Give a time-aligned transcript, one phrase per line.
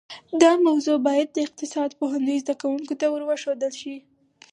[0.41, 3.95] دا موضوع باید د اقتصاد پوهنځي زده کونکو ته ورښودل شي